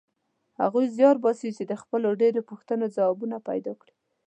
[0.61, 3.93] هغوی زیار باسي چې د خپلو ډېرو پوښتنو ځوابونه پیدا کړي.